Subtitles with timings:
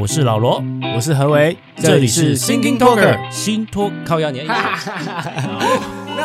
[0.00, 0.64] 我是老罗，
[0.96, 4.46] 我是何为，这里是 Thinking Talker 新托靠压年。
[4.48, 4.54] 那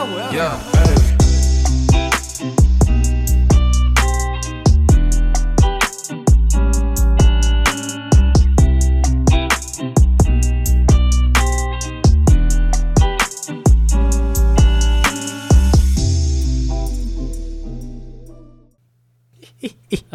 [0.01, 1.04] 我要。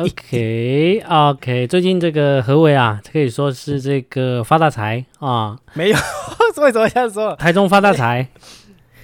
[0.02, 5.96] OK OK，最近这个何为啊，可以说是这个发大财啊，没有，
[6.54, 7.36] 所以怎么这样说？
[7.36, 8.26] 台中发大财，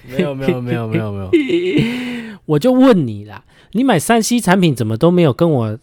[0.09, 1.29] 没有没有没有没有没有，
[2.45, 5.77] 我就问你啦，你买三 C 产品怎么都没有跟我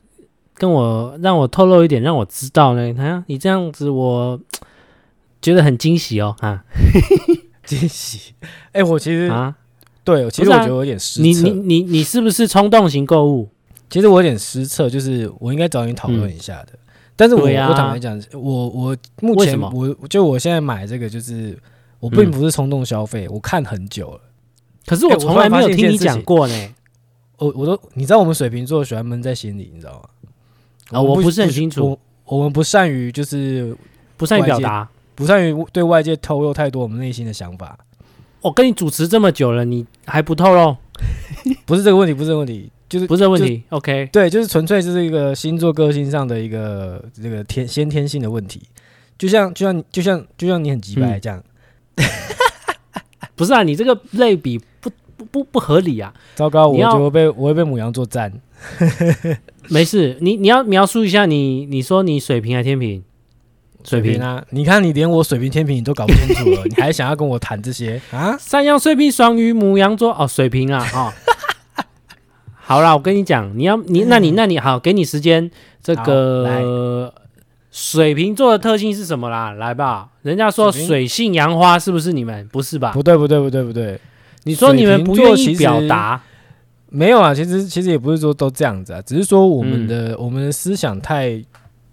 [0.54, 2.92] 跟我让我透露一点，让我知道呢？
[3.00, 4.40] 啊，你这样子我
[5.40, 6.64] 觉得很惊喜哦，啊，
[7.64, 8.34] 惊喜，
[8.72, 9.54] 哎、欸，我其实啊，
[10.02, 13.50] 对，其实我觉得有点失策，你你你你是不是冲动型购物？
[13.94, 16.70] 其实我有点失策，就是我应该找你讨论一下的。
[16.72, 16.78] 嗯、
[17.14, 21.56] 但是我，啊、我坦白讲，我我目前我就我现在买这个，就是
[22.00, 24.20] 我并不是冲动消费，嗯、我看很久了。
[24.84, 26.74] 可是我从来没有听你讲过呢。
[27.36, 30.98] 我我都你知道，我们水瓶座喜欢闷在心里，你知道吗？
[30.98, 31.90] 啊，我不是很清楚。
[31.90, 31.98] 我，
[32.38, 33.76] 我们不善于就是
[34.16, 37.78] 不善于表达，不善于对外界透露太多我们内心的想法。
[38.40, 40.76] 我跟你主持这么久了，你还不透露？
[41.64, 42.72] 不是这个问题，不是这个问题。
[42.94, 48.62] 就是不是问题，OK，对，就是纯粹就是一个星座个性上的一个这个天先天性的问题，
[49.18, 51.42] 就像就像就像就像你很急白这样，
[51.96, 52.06] 嗯、
[53.34, 53.64] 不是啊？
[53.64, 56.14] 你这个类比不不不不合理啊！
[56.36, 58.32] 糟糕，我就会被我会被母羊座占。
[59.70, 63.02] 没事，你你要描述一下你你说你水平还天平？
[63.82, 64.42] 水平啊！
[64.50, 68.36] 你看你连我水平天平你都搞不清楚了，你还想要跟我谈这些啊？
[68.38, 71.08] 山羊、水瓶、双鱼、母羊座哦，水瓶啊哈。
[71.08, 71.12] 哦
[72.66, 75.50] 好啦，我跟你讲，你要你那你那你好，给你时间。
[75.82, 77.12] 这个
[77.70, 79.50] 水瓶座的特性是什么啦？
[79.50, 82.48] 来吧，人家说水性杨花，是不是你们？
[82.48, 82.92] 不是吧？
[82.92, 84.00] 不对，不对，不对，不对。
[84.44, 86.22] 你说你们不愿意表达？
[86.88, 91.44] 没有啊，其实其实也不是说都这样子啊，只是说我们的、嗯、我们的思想太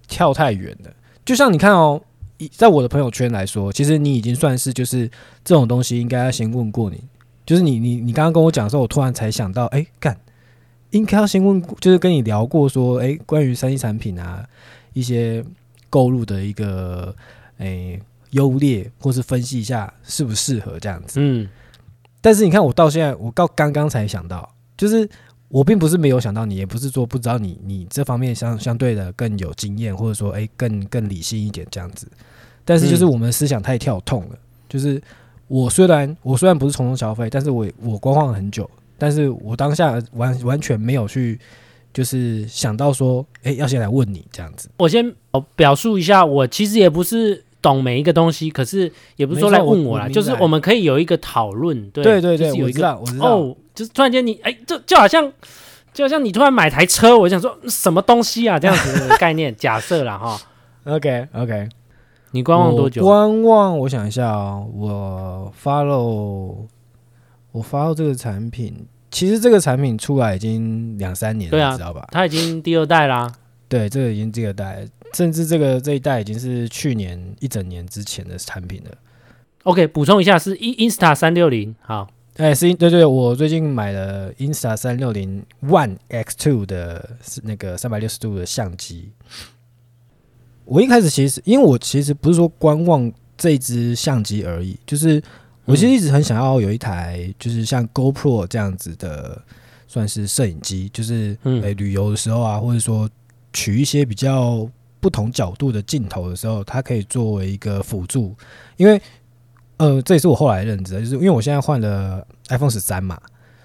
[0.08, 0.92] 跳太远了。
[1.26, 2.02] 就像你看哦，
[2.50, 5.10] 在我的朋友圈来说，其实你已经算是就是
[5.44, 7.04] 这种东西应该要先问过你。
[7.46, 10.16] 就是你你你刚刚跟我讲的时候，我突然才想到，哎，干。
[10.92, 14.46] 应该要先问，就是跟你聊过说，哎，关于三 C 产品啊，
[14.94, 15.44] 一些
[15.90, 17.16] 购入的一个
[17.58, 18.00] 哎
[18.32, 21.20] 优劣，或是分析一下适不适合这样子。
[21.20, 21.48] 嗯，
[22.22, 25.10] 但是你看，我到现在，我到刚刚才想到，就是
[25.48, 32.08] 我并不是没有想到你，也不是说不知道你，你这方面相相对的更有经验，或者说哎更更理性一点这样子。
[32.66, 34.36] 但是就是我们思想太跳痛了，
[34.68, 35.02] 就是
[35.48, 38.70] 我虽然我虽然不是冲动消费，但是我我观望了很久。
[39.02, 41.40] 但是我当下完完全没有去，
[41.92, 44.70] 就是想到说，哎、欸，要先来问你这样子。
[44.78, 45.12] 我先
[45.56, 51.90] 表述一下，我其实也不是懂每一个东西，可是也不是说来问我啦，就是我们可以有一个讨论。
[51.90, 53.26] 对对对，对，有一个我知道，我知道。
[53.26, 55.34] 哦，就是突然间你，哎、欸，就就好像
[55.92, 60.40] 就好像你突然买台车，我想说什么东西啊，这样子的概念， 假设啦哈。
[60.84, 61.68] OK OK，
[62.34, 63.04] 你观望多久？
[63.04, 66.68] 观望，我想一下啊、哦，我 follow。
[67.52, 72.08] 我发到这个产品，其实这个产品出来已经两三年了，对啊，知道吧？
[72.12, 73.32] 它已经第二代啦。
[73.68, 78.92] 对，这个已经第二代，甚至这个这一代已经是去年一整年之前的产品了。
[79.64, 89.12] OK，补充一下是 Insta 三六零，好，哎，是，对对，我最近买了 Insta 三六零 One X Two 的那个三百六十度的相机。
[90.66, 95.22] 我一开始其实，因为我其实不是说观望这支相机而已，就是。
[95.72, 99.42] 我其实一直很想要有一台，就是像 GoPro 这样子的，
[99.88, 103.10] 算是摄影机，就是诶旅游的时候啊，或者说
[103.54, 108.36] 取一些比较不同角度的镜头的时候，它可以作为一个辅助。
[108.76, 109.02] 因为
[109.78, 113.18] 呃，这也是我后来认知的，就是因为我现在换了 iPhone 十三嘛，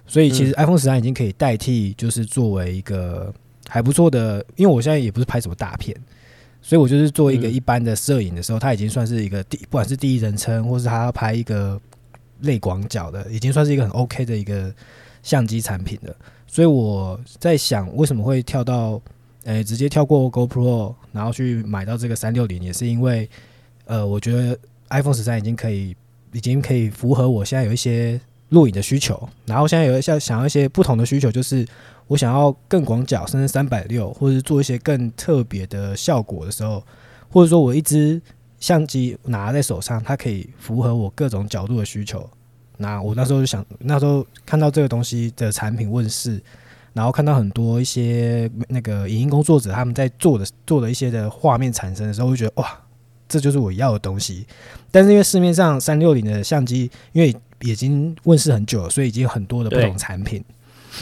[0.07, 3.35] 所以其实 iPhone 十三已经可以代替，就是作为一个
[3.69, 5.97] 还不错的，因为我现在也不是拍什么大片。
[6.63, 11.81] 所以我就是做一个一般的摄影的时候，它已经算是一个第，不管是第一人称，或是他要拍一个
[12.41, 14.73] 类广角的，已经算是一个很 OK 的一个
[15.23, 16.15] 相机产品了。
[16.47, 19.01] 所以我在想，为什么会跳到，
[19.45, 23.29] 呃，直接跳过 GoPro，然后去买到这个三六零，也是因为，
[23.85, 24.59] 呃，我觉得
[24.91, 25.95] iPhone 十三已经可以，
[26.33, 31.67] 已经可以符合我现在有一些录影的需求，然后现在有一些想要一些不同的需求，就是。
[32.09, 36.81] 我想要更广角，甚至三百六，或者是做一些更特别的效果的时候，
[37.29, 38.23] 或者说我一支
[38.59, 42.29] 相机拿在手上，它可以符合我各种角度的需求。
[42.79, 46.41] 那我那时候就想，那时候看到这个东西的产品问世，
[46.93, 52.79] 然后看到很多一些那个影音工作者他们在做的做的一些的画面产生的时候，我就觉得哇，
[53.29, 54.47] 这就是我要的东西。
[54.91, 60.45] 但是因为市面上三六零的相机，因为已经问世很久了，所以已经有很多的不同产品。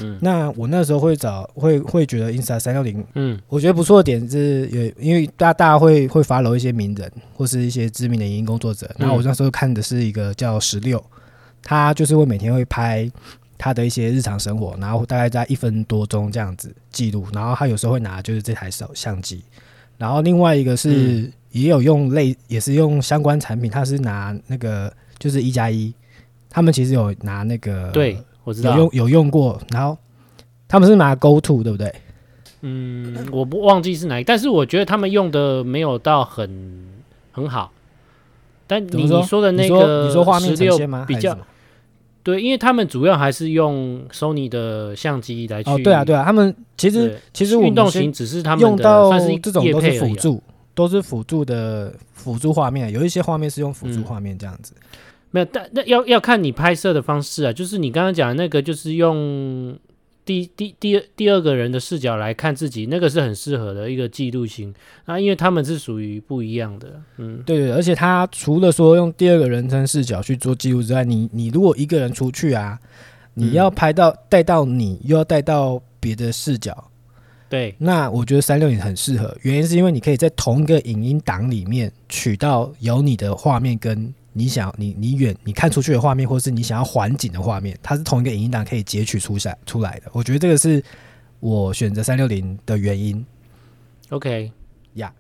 [0.02, 8.91] 嗯，那我那时候会找，会会觉得 Insta 三六零，嗯，我觉得不错的点是，也因为大家大家会会 follow 一些名人或是一些知名的影音工作者。
[8.99, 11.02] 然后我那时候看的是一个叫十六，
[11.62, 13.11] 他就是会每天会拍
[13.56, 17.26] 他的一些日常生活，然后大概在一分多钟这样子记录。
[17.32, 19.43] 然后他有时候会拿就是这台手相机。
[19.96, 25.94] 然后另外一个是也有用类，也是用相关产品，他是拿那个就是一加一，
[26.50, 29.61] 他们其实有拿那个，对，我知道有用有用过。
[29.70, 29.99] 然后
[30.69, 31.93] 他们是拿 Go To 对不对？
[32.62, 36.87] 嗯，我不忘记是哪一个，但是我觉得他们用的没有到很
[37.32, 37.73] 很好。
[38.67, 41.05] 但你你说的那个，你说画面呈现吗？
[41.06, 41.37] 比较。
[42.23, 45.69] 对，因为他们主要还是用 Sony 的相机来去。
[45.69, 50.43] 哦，对啊，对啊，他们其实其实运动型只是他们用到这种都是辅助，
[50.75, 54.73] 都是辅助的辅助画面，有一些画面是用辅助画面这样子。
[54.75, 54.88] 嗯、
[55.35, 59.77] 没有，但那要要看你拍摄的方式啊，就是你刚刚讲的那个，就是用。
[60.27, 64.73] 第第第二第二个人的视角来看自己，那个是很适合的一个记录型
[65.05, 72.81] 啊，因为他们是属于不一样的，嗯，对对，而且他除了说用第二个人称视角去做记录之外，你你如果一个人出去啊，
[73.35, 76.91] 你要拍到带到你，又要带到别的视角，
[77.51, 84.15] 对，那我觉得三六零很适合，原因是因为你可以在同一个影音档里面取到有你的画面跟。
[84.37, 90.11] 你想你你远你看出去的画面，或是你想要环景的画面，它是同一个影音档可以截取出来出来的。
[90.13, 90.85] 我觉得这个是
[91.41, 93.25] 我选择三六零的原因。
[94.11, 94.53] OK
[94.95, 95.15] 呀，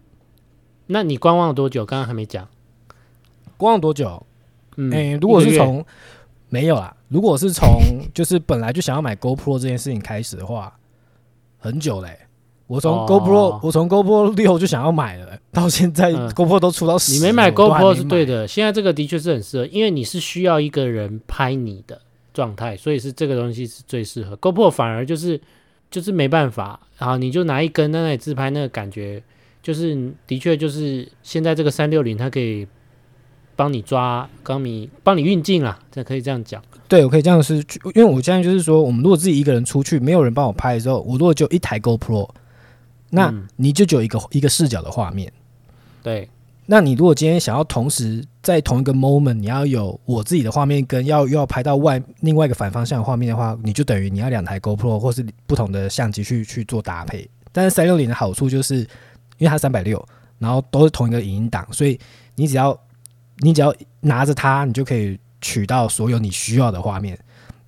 [0.86, 1.86] 那你观望了多久？
[1.86, 2.46] 刚刚还没讲，
[3.56, 4.26] 观望多久？
[4.76, 5.86] 嗯，欸、如果是从
[6.48, 7.80] 没有啦，如果是从
[8.12, 10.76] 就是本来就想要买 GoPro 这件事情开始的话，
[11.58, 12.26] 很久嘞、欸。
[12.66, 17.14] 我从 GoPro，、哦、我从 GoPro 六就想要买了，到现在 GoPro 都出到十、嗯。
[17.16, 22.00] 你没买 GoPro 是对的，现在这个的确是很适合，因为你是需要一个人拍你的
[22.32, 24.34] 状态，所以是这个东西是最适合。
[24.36, 25.38] GoPro 反而就是
[25.90, 29.22] 就是没办法，然后你就拿一根在那里自拍，那个感觉
[29.62, 32.66] 就是的确就是现在这个三六零它可以
[33.54, 36.62] 帮你抓，帮你帮你运镜啦，这可以这样讲。
[36.88, 37.56] 对，我可以这样是，
[37.94, 42.26] 因为我现在就是说，我们如果自己一个人出去，没有人帮我拍的时候，我如果就一台 GoPro。
[43.14, 45.32] 那你就只有一个一个视角的画面，
[46.02, 46.28] 对。
[46.66, 57.28] 那你如果今天想要同时在同一个 moment，你要有我自己的画面跟要要拍到外另外一个反方向的画面的话，你就等于你要两台 GoPro 或是不同的相机去去做搭配。
[57.52, 58.86] 但是三六零的好处就是，因
[59.40, 60.02] 为它三百六，
[60.38, 62.00] 然后都是同一个影音档，所以
[62.34, 62.76] 你只要
[63.40, 67.18] 你只要拿着它，你就可以取到所有你需要的画面。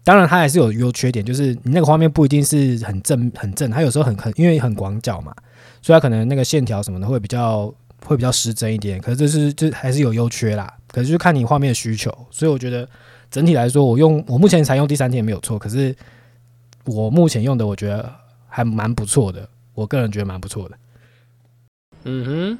[0.07, 5.35] 当然，它还是有优缺点，就是你那个画面不一定是很正很正，它有时候很很因为很广角嘛，
[5.83, 7.75] 所以它可能那个线条什么的会比较
[8.05, 9.01] 会比较失真一点。
[9.01, 12.17] 可是这是这还是有优缺啦，可是就看你画面的需求。
[12.31, 12.89] 所以我觉得
[13.33, 15.93] 整体来说，我用我目前才用第三天没有错，可是
[16.85, 18.09] 我目前用的我觉得
[18.47, 20.79] 还蛮不错的，我个人觉得蛮不错的。
[22.05, 22.59] 嗯哼。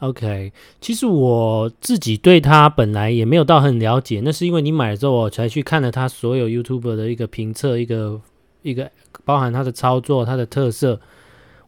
[0.00, 8.20] OK，其实我自己对他本来也没有到很了解，那是因为你买了之后，我才去看了他所有 YouTuber 的一个评测，一个
[8.62, 8.90] 一个
[9.24, 11.00] 包含他的操作、他的特色。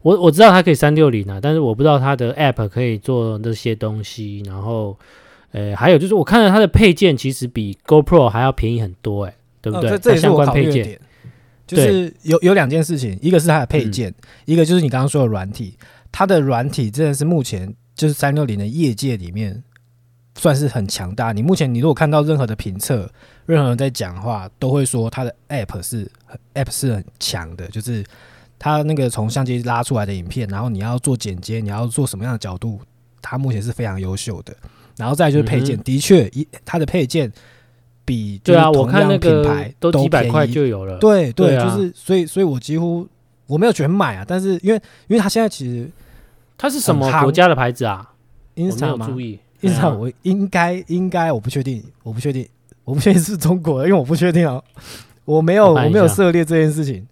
[0.03, 4.41] 我我知道它可以三六零啊，但是我不知道它的 App 可以做那些东西。
[4.45, 4.97] 然后，
[5.51, 9.89] 呃，还有就是我看了它的配件，其实比 GoPro 还要便宜很多，欸，哎，对不对？
[9.89, 10.99] 哦、这，这也是我考虑的点，
[11.65, 14.15] 就是有有两件事情，一个是它的配件，嗯、
[14.45, 15.75] 一个就是你刚刚说的软体，
[16.11, 17.75] 它的软体真的是目前。
[17.97, 19.63] 就是三六零的业界里面
[20.37, 21.33] 算是很强大。
[21.33, 23.09] 你目前你如果看到任何的评测，
[23.47, 26.09] 任何人在讲话，都会说它的 App 是
[26.53, 27.67] App 是很强的。
[27.69, 28.05] 就是
[28.59, 32.79] 它那个从相机拉出来的影片，然后你要做剪接，你要做什么样的角度，
[33.19, 34.55] 它目前是非常优秀的。
[34.95, 37.31] 然后再就是配件，嗯、的确一它的配件
[38.05, 40.99] 比对啊，我看那个品牌都几百块就有了。
[40.99, 43.07] 对对，就是所以所以我几乎
[43.47, 45.89] 我没有全买啊，但是因为因为它现在其实。
[46.57, 48.13] 它是什么国家的牌子啊
[48.55, 49.05] ？Insta 吗？
[49.05, 52.49] 注意，Insta 我应该应该我不确定，我不确定，
[52.83, 54.59] 我不确定是中国的，因为我不确定啊，
[55.23, 57.07] 我没有我，我没有涉猎这件事情。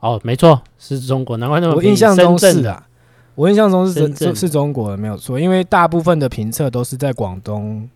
[0.00, 2.86] 哦，没错，是中国，难怪那么我印象中是啊，
[3.34, 7.88] 我印象中是是是中国的，没有错，因为大部分的评测都是在广东、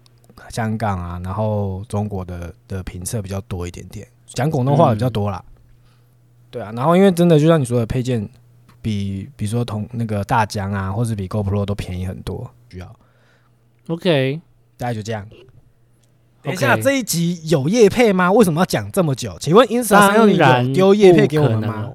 [0.48, 5.44] 香港啊，然后中国的的评测比较多一点点，讲广东话的比较多啦。
[5.46, 5.52] 嗯、
[6.52, 8.26] 对啊，然后因为真的就像你说的配件。
[8.86, 12.94] 比比如说同那个大疆啊，或者比 GoPro 都便宜很多，需要。
[13.88, 14.40] OK，
[14.76, 15.26] 大概就这样。
[16.40, 18.30] 等一下，这一集有叶配吗？
[18.30, 19.36] 为什么要讲这么久？
[19.40, 21.94] 请问 Insta 三六零有丢叶配给我们吗？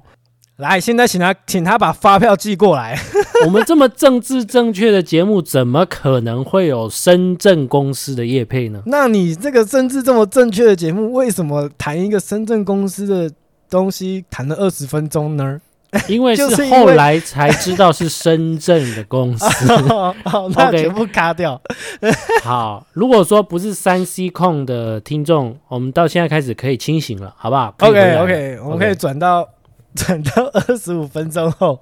[0.56, 3.00] 来，现在请他，请他把发票寄过来。
[3.46, 8.82] 我们这么政治正确的节目，怎么可能会有深圳公司的叶配呢？
[8.84, 13.34] 那你这个政治这么正确的节目，为什么谈一个深圳公司的
[13.70, 15.58] 东西谈了二十分钟呢？
[16.08, 19.44] 因为是后来才知道是深圳的公司。
[20.24, 21.60] 好，那全部卡掉。
[22.42, 29.46] 好，如果说不是三 C 控的听众，我们到现在开始可以清醒了，好不好？OK OK，我们可以转到
[29.94, 31.78] 转到二十五分钟后。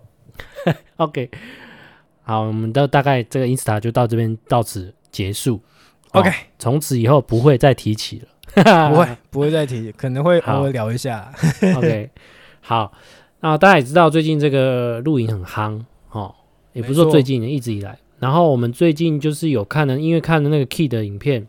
[0.96, 1.30] OK，
[2.22, 5.62] 好，我们的大概这个 Insta 就到这边到此结束。
[6.10, 11.30] OK，从此以后不会再提起了，不会不会再提，可能会偶尔聊一下。
[11.76, 12.10] OK，
[12.60, 12.92] 好。
[13.40, 16.34] 那大家也知道，最近这个露营很夯哦，
[16.72, 17.98] 也不是说最近，一直以来。
[18.18, 21.46] 然后我们最近就是有看的，因为看的那个 Key 的影片，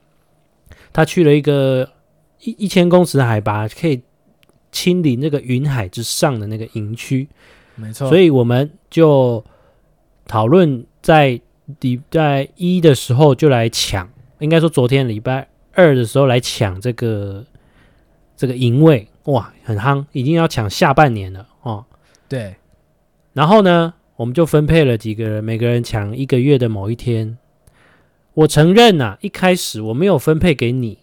[0.93, 1.89] 他去了一个
[2.39, 4.01] 一一千公尺的海拔，可以
[4.71, 7.27] 亲临那个云海之上的那个营区，
[7.75, 8.07] 没错。
[8.07, 9.43] 所以我们就
[10.25, 11.41] 讨论在
[11.81, 17.45] 礼拜一的时候就来抢，应该说昨天礼拜二的时候来抢这个
[18.37, 21.45] 这个营位，哇，很夯，已经要抢下半年了。
[22.31, 22.55] 哦，对，
[23.33, 27.37] 然后呢，我们就分配了几个人，每个人抢一个月的某一天。
[28.33, 30.97] 我承认呐、啊，一开始我没有分配给你，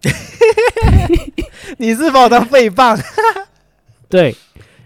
[1.76, 2.98] 你是把我当废棒？
[4.08, 4.34] 对，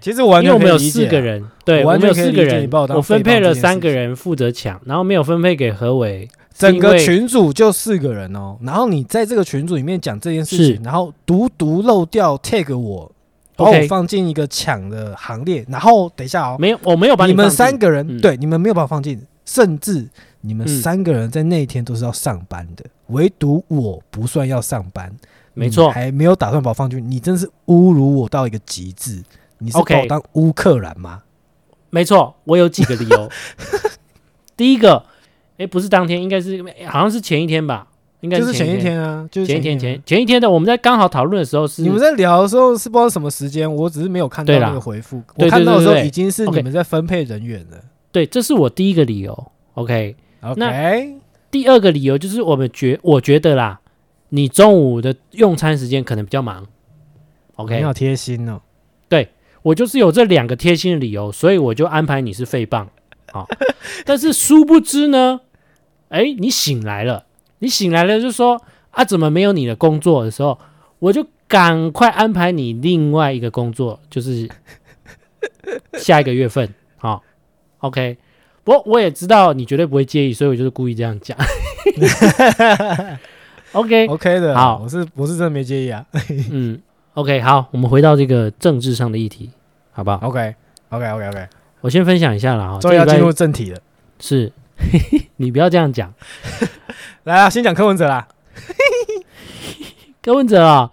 [0.00, 6.28] 其实我因为我们有四个人，对，我们有四个人，我，我分配了三个人负责抢，然后没有分配给何伟。
[6.52, 13.12] 整个群组就四个人哦，然后你在这个群组里面讲这件事情，然后独独漏掉 tag 我。
[13.56, 20.08] 把我放进一个抢的行列，然后等一下哦，没有，我没有把你，你们三个人，嗯、对，你们没有把我放进，甚至
[20.40, 25.14] 你们三个人在那一天都是要上班的，嗯、唯独我不算要上班，
[25.54, 29.22] 没错，还没有打算把我放进去，你真是侮辱我到一个极致，
[29.58, 31.22] 你是把我当乌克兰吗？
[31.90, 33.30] 没错，我有几个理由，
[34.56, 35.04] 第一个，
[35.58, 37.86] 哎，不是当天，应该是好像是前一天吧。
[38.24, 45.22] 应该是前一天啊，就是前一天前前一天的，我们在刚好讨论的时候是你们在聊的时候是不知道什么时间，我只是没有看到那个回复。
[45.36, 47.76] 我看到的时候已经是你们在分配人员了。
[48.10, 49.52] 对，这是我第一个理由。
[49.74, 50.16] OK，
[50.56, 51.04] 那
[51.50, 53.80] 第二个理由就是我们觉我觉得啦，
[54.30, 56.66] 你中午的用餐时间可能比较忙。
[57.56, 58.62] OK，你好贴心哦。
[59.10, 59.28] 对，
[59.60, 62.88] 我就是有这两个贴心的理由，所以我就安排你是废棒。
[63.30, 63.46] 好，
[64.06, 65.42] 但是殊不知呢，
[66.08, 67.23] 哎，你醒来了。
[67.60, 70.58] 你醒来了就说啊，怎么没有你的工作的时候，
[70.98, 74.48] 我就赶快安排你另外一个工作，就是
[75.94, 77.22] 下一个月份，好
[77.78, 78.18] ，OK。
[78.62, 81.36] 不过我也知道你绝对不会介意，所以我就是故意这样讲。
[83.72, 86.04] OK OK 的，好，我是我是真的没介意啊。
[86.50, 86.80] 嗯
[87.14, 89.50] ，OK，好，我们回到这个政治上的议题，
[89.92, 90.54] 好不好？OK
[90.90, 91.46] OK OK OK，
[91.80, 93.80] 我先分享一下了哈，终于要进入正题了，
[94.18, 94.50] 是。
[95.36, 96.12] 你不要这样讲，
[97.24, 98.28] 来啊，先讲柯文哲啦。
[100.20, 100.90] 柯文哲啊，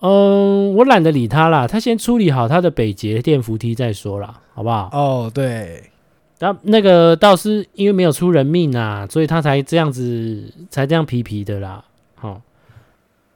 [0.00, 4.88] 嗯，我懒得理他啦，他先处理好他的北捷电扶梯再说啦，好不好？
[4.92, 5.90] 哦，对，
[6.38, 11.84] 那那个倒是因为没有出人命啊，所以他才这样子，才这样皮皮的啦。
[12.20, 12.40] 哦，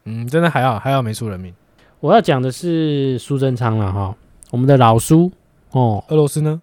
[0.04, 1.52] 嗯，真的还好，还好没出人命。
[1.98, 4.14] 我要讲的是苏贞昌了哈，
[4.52, 5.32] 我们的老苏
[5.72, 6.62] 哦，俄罗斯呢？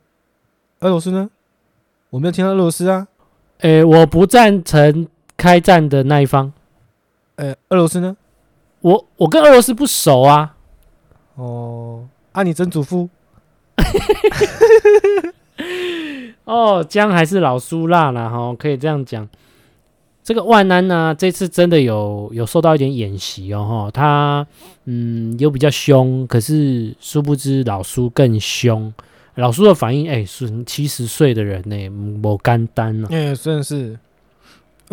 [0.80, 1.30] 俄罗斯呢？
[2.12, 3.08] 我没有听到俄罗斯啊，
[3.60, 5.08] 诶、欸，我不赞成
[5.44, 6.54] 开战的那一方。
[7.36, 8.16] 呃、欸，俄罗斯呢？
[8.80, 10.56] 我我跟俄罗斯不熟啊。
[11.36, 13.10] 哦，啊，你曾祖父？
[16.46, 19.28] 哦，姜还是老苏辣啦，哈，可以这样讲。
[20.24, 24.48] 这个万安呢、啊，这次真的有有受到一点演习哦，哈，他
[24.86, 28.94] 嗯有比较凶，可是殊不知老苏更凶。
[29.36, 33.10] 老苏的反应，哎、欸，是七十岁的人呢、欸，没简单了。
[33.12, 34.00] 哎，真的是。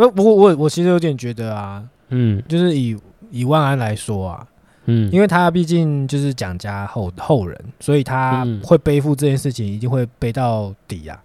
[0.00, 2.96] 呃，不过我我其实有点觉得啊，嗯，就是以
[3.30, 4.46] 以万安来说啊，
[4.86, 11.22] 嗯，因为他毕竟就是蒋家后后人，所以他会背负这件事情，一定会背到底啊。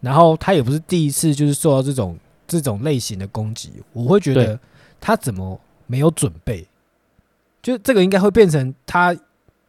[0.00, 4.58] 然后他也不是第一次就是受到这种这种类型的攻击，我会觉得
[5.00, 6.66] 他怎么没有准备？
[7.62, 9.16] 就这个应该会变成他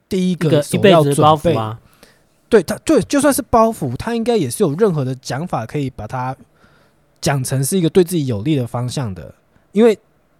[0.07, 1.79] 第一个首要准备吗。
[2.47, 6.35] 对他，对，就算是包袱，他应该也是有任何的讲法可以把它
[7.21, 9.33] 讲成是一个对自己有利的方向的，
[9.71, 9.97] 因为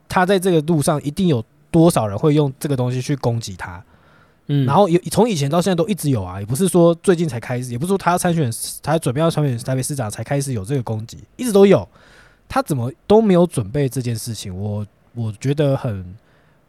[0.09, 3.81] 他在这个路上一定有多少人会用这个东西去攻击他，
[4.47, 11.87] 嗯，然后也从以前到现在都一直有啊，也不是说最近才开始，也不是说他要参选，他准备要参选台北市长才开始有这个攻击，一直都有，
[12.49, 16.15] 他怎么都没有准备这件事情，我我觉得很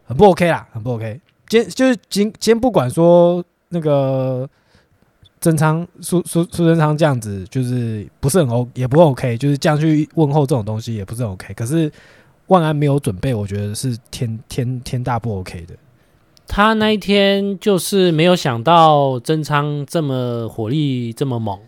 [0.05, 1.19] 很不 OK 啦，很不 OK。
[1.47, 4.47] 今就是今今天不管说那个。
[5.43, 11.53] 曾昌苏苏苏贞昌这样子，就是不是很 O，也不 OK，就是这样去问候这种东西也不是很 OK。
[11.53, 11.91] 可是
[12.47, 15.75] 万安没有准备，我觉得是天天天大不 OK 的。
[16.47, 21.59] 他那一天就是没有想到曾昌这么火力这么猛。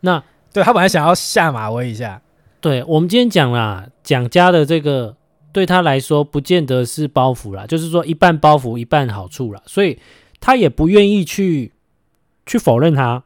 [0.00, 2.22] 那对他本来想要下马威一下。
[2.62, 5.14] 对，我们今天讲啦，蒋家的这个
[5.52, 9.98] 对他来说不见得是包袱啦，就是说一半包袱一半好处啦，所以
[10.40, 11.71] 他也不愿意去
[12.46, 13.24] 去否认他，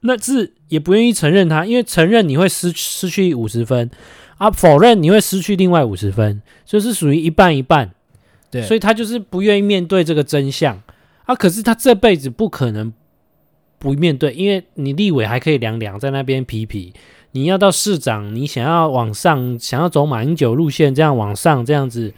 [0.00, 3.90] 那是也不愿意承认他，因为承认你会失失去五十分
[4.38, 7.92] 啊，否认你会失去另外五十分，所以是属于一半一半。
[8.50, 10.82] 对，所以他就是不愿意面对这个真相
[11.24, 12.92] 啊，可是他这辈子不可能
[13.78, 16.92] 不面对，因为你立委还可以凉凉在那边皮皮。
[17.34, 22.12] 你要到市长，你想要往上，想要走马英九路线，这样往上，这样子，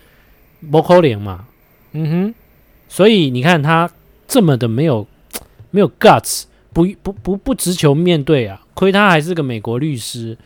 [0.73, 1.47] 不可能嘛？
[1.93, 2.35] 嗯哼，
[2.89, 3.89] 所以你看他
[4.27, 5.07] 这么的没有
[5.75, 10.39] 没有 guts，不不不不直求面对啊，亏他还是个美国律师，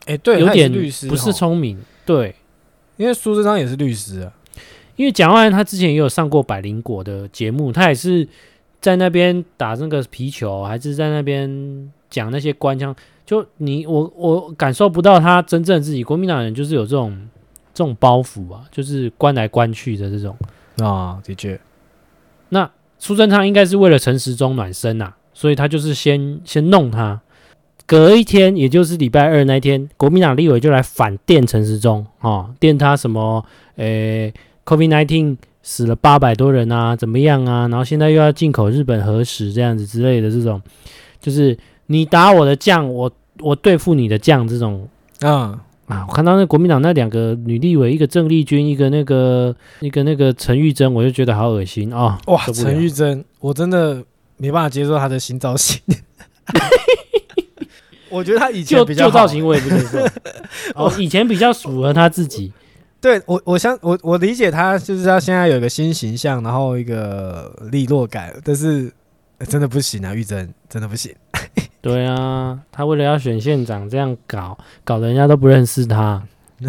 [0.00, 2.34] 哎、欸，对，有点律师不是聪明，对，
[2.98, 4.30] 因为苏志昌也是律师啊，
[4.96, 8.28] 因为蒋万安他之前也有上过百灵果的节目，他也是
[8.82, 12.94] 在那边打那个皮球，还是在那边讲那些官腔。
[13.24, 17.28] 就你我我感受不到他真正自己，国民党人就是有这种
[17.72, 20.36] 这种包袱啊，就是关来关去的这种
[20.86, 21.58] 啊，的确。
[22.50, 27.20] 那苏贞昌应该是为了陈时中暖身呐、啊，所以他就是先先弄他，
[27.86, 33.44] 隔一天，也就是礼拜二那天，国民党立委就来反电陈时中啊，电他什么
[33.76, 34.32] 诶
[34.64, 37.68] ，COVID-19 死了八百多人啊，怎么样啊？
[37.68, 40.60] 然后现在又要进口日本核食这样子之类的这种，
[41.20, 41.56] 就是。
[41.88, 44.88] 你打我的将，我我对付你的将，这种
[45.20, 46.04] 啊啊！
[46.08, 52.18] 我看到那国民党那两个女立委，一个郑丽君，一个那个一个那个陈玉珍，我就觉得好恶心啊！
[52.26, 54.04] 哇，陈玉珍，我真的
[54.36, 55.80] 没办法接受她的新造型。
[58.10, 59.98] 我觉得她以前比较旧造型，我也不接受。
[60.74, 62.52] 哦，以前比较符合她自己。
[63.00, 68.92] 对我，我相我我理解她，就是她现在有一个新形象，然后一个利落感，但是
[69.48, 71.14] 真的不行啊，玉珍真的不行。
[71.80, 76.22] 对啊，他为了要选县长，这样搞，搞得人家都不认识他，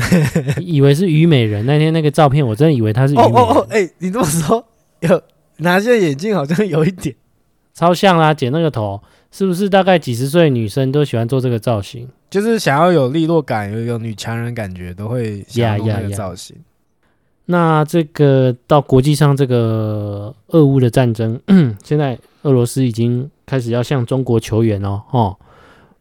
[0.62, 1.66] 以为是虞美人。
[1.66, 3.34] 那天那个照片，我真的以为他是虞美人。
[3.34, 4.64] 哦哦哦，哎、欸，你这么说，
[5.00, 5.22] 有
[5.58, 7.16] 拿下眼镜，好像有一点
[7.74, 9.68] 超像啦，剪那个头，是不是？
[9.68, 16.56] 大概几十岁女生都喜欢做这个造型，就是想要有利落感，有有女强人感觉，都会想要那个造型。
[16.56, 16.64] Yeah, yeah, yeah.
[17.50, 21.40] 那这个到国际上，这个俄乌的战争，
[21.84, 23.30] 现在俄罗斯已经。
[23.48, 25.38] 开始要向中国求援哦，哦，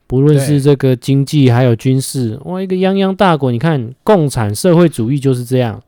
[0.08, 5.80] 不论是这个经济还有军事，哇，一个泱泱大国，你看共产社会主义就是这样，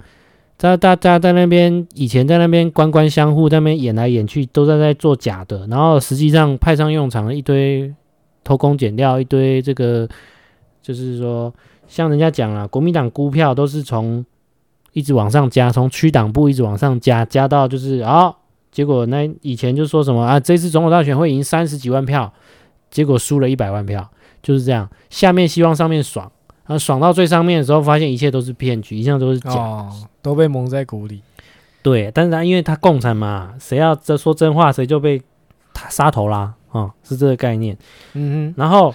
[0.57, 7.93] 大大家在那边以前在那边官官相护，在那边演来演去，都在在做假的，然后实际上派上用场了一堆
[8.45, 10.09] 偷工减料，一堆这个
[10.81, 11.53] 就是说，
[11.89, 14.25] 像人家讲啊，国民党股票都是从
[14.93, 18.27] 一直往上加，从区党部一直往上加，加到就是啊。
[18.27, 18.35] 哦
[18.71, 22.33] 结果那以前就说什么啊，这次总统大选会赢三十几万票，
[22.91, 24.09] 结果输了一百万票，
[24.43, 24.89] 就是这样。
[25.11, 26.31] 下面希望上面爽，
[26.65, 31.23] 啊，爽到最上面的时候，发现一切都是骗局，一切都是假，哦，都被蒙在鼓里。
[31.83, 35.21] 对，但是他因为他共产嘛，谁要这说真话，谁就被
[35.73, 37.77] 他杀头啦，啊，哦，是这个概念。
[38.13, 38.55] 嗯哼。
[38.57, 38.95] 然后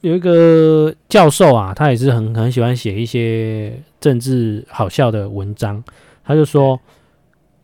[0.00, 5.82] 有一个教授啊，他也是很很喜欢写一些政治好笑的文章，
[6.24, 6.78] 他就说。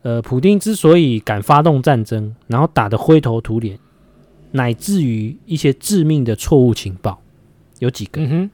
[0.01, 3.77] 呃，普丁之所以敢发动战争，然后打得灰头土脸，
[4.51, 7.21] 乃至于一些致命的错误情报，
[7.79, 8.49] 有几个。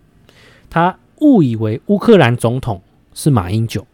[0.70, 2.82] 他误以为乌克兰总统
[3.14, 3.86] 是马英九。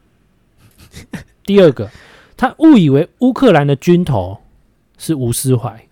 [1.44, 1.90] 第二个，
[2.38, 4.38] 他误以为乌克兰的军头
[4.98, 5.88] 是吴思怀。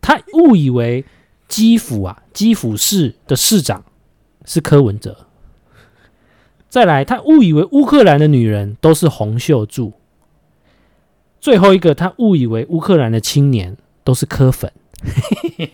[0.00, 1.04] 他误以为
[1.46, 3.84] 基辅啊，基辅市的市长
[4.44, 5.26] 是柯文哲。
[6.70, 9.92] 再来，他误以为乌克兰的女人都是红袖柱。
[11.40, 14.70] 最后一个，他误以为乌克兰的青年都是柯粉。
[15.60, 15.70] 哎、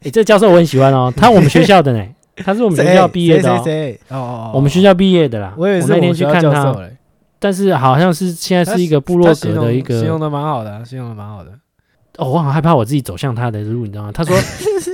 [0.00, 2.06] 欸，这教授我很喜欢哦，他我们学校的呢，
[2.36, 3.64] 他是我们学校毕业的哦。
[4.08, 5.54] 哦哦，我们学校毕业的啦。
[5.56, 6.76] 我，也是我那天去看他，
[7.38, 11.50] 但是好像是现在是一个部落格的一个，形容的蛮好的，形容的蛮好的。
[12.18, 14.12] 哦，我好害怕我自己走向他的路，你知道吗？
[14.12, 14.36] 他说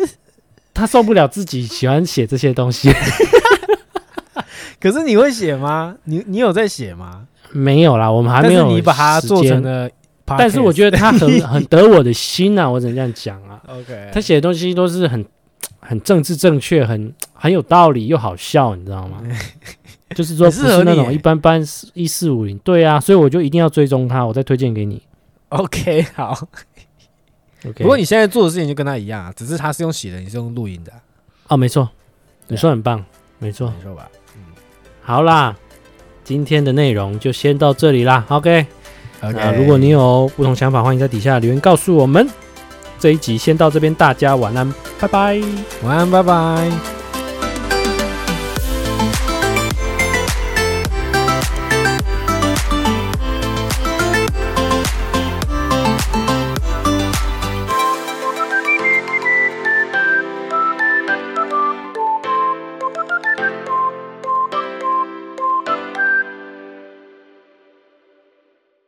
[0.73, 2.93] 他受不了自己喜欢写这些东西。
[4.81, 5.97] 可是你会写吗？
[6.05, 7.27] 你你有在写吗？
[7.53, 8.69] 没有啦，我们还没有。
[8.71, 9.89] 你把它做成了，
[10.25, 13.61] 但是我觉得他很 很得我的心呐、啊，我只能这样讲啊。
[13.67, 15.25] OK，他写的东西都是很
[15.81, 19.23] 很政治正确，很很有道理又好笑，你知道吗？
[20.15, 21.61] 就是说不是那种一般般
[21.95, 25.03] 一四五零，对啊，所以我就一定要追踪他，我再推荐给你。
[25.49, 26.49] OK，好。
[27.75, 30.93] 不过你现在做的事情就跟他一样啊，只是他是用写的，你是用录音的。
[31.49, 31.89] 哦，没错，
[32.47, 33.05] 你说很棒，
[33.41, 34.09] 没错，没错吧？
[34.37, 34.41] 嗯，
[35.07, 35.55] 好啦，
[36.25, 38.25] 今天的内容就先到这里啦。
[38.29, 38.67] OK，
[39.21, 42.29] 那如果你有不同想法，欢迎在底下留言告诉我们。
[42.99, 45.41] 这一集先到这边，大家晚安，拜拜，
[45.85, 46.96] 晚安，拜拜。